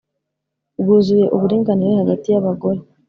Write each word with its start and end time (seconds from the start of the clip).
bwuzuye 0.79 1.25
uburinganire 1.35 1.93
hagati 2.01 2.27
y 2.29 2.37
abagore 2.41 2.79